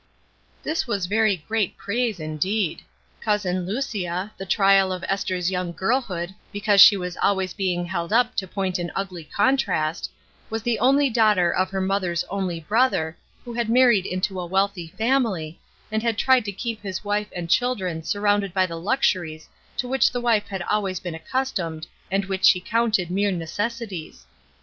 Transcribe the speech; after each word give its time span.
This 0.63 0.87
was 0.87 1.05
very 1.05 1.37
great 1.47 1.77
praise, 1.77 2.19
indeed. 2.19 2.81
"Cousin 3.21 3.67
Lucia," 3.67 4.31
the 4.35 4.47
trial 4.47 4.91
of 4.91 5.03
Esther's 5.07 5.51
young 5.51 5.73
girlhood 5.73 6.33
be 6.51 6.59
cause 6.59 6.81
she 6.81 6.97
was 6.97 7.17
always 7.21 7.53
being 7.53 7.85
held 7.85 8.11
up 8.11 8.33
to 8.37 8.47
point 8.47 8.79
an 8.79 8.91
ugly 8.95 9.23
contrast, 9.23 10.09
was 10.49 10.63
the 10.63 10.79
only 10.79 11.07
daughter 11.11 11.53
of 11.53 11.69
her 11.69 11.79
mother's 11.81 12.23
only 12.31 12.59
brother 12.59 13.15
who 13.45 13.53
had 13.53 13.69
married 13.69 14.07
into 14.07 14.39
a 14.39 14.45
wealthy 14.47 14.87
family, 14.87 15.59
and 15.91 16.01
had 16.01 16.17
tried 16.17 16.45
to 16.45 16.51
keep 16.51 16.81
his 16.81 17.03
wife 17.03 17.27
and 17.35 17.47
children 17.51 18.01
surrounded 18.01 18.55
by 18.55 18.65
the 18.65 18.77
luxuries 18.79 19.47
to 19.77 19.87
which 19.87 20.11
the 20.11 20.19
wife 20.19 20.47
had 20.47 20.63
always 20.63 20.99
been 20.99 21.13
accustomed 21.13 21.85
and 22.09 22.25
which 22.25 22.45
she 22.45 22.59
counted 22.59 23.11
mere 23.11 23.31
necessities. 23.31 24.25